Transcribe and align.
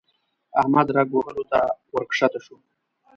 احمد 0.59 0.87
رګ 0.95 1.09
وهلو 1.13 1.43
ته 1.51 1.59
ورکښته 1.93 2.39
شو. 2.45 2.55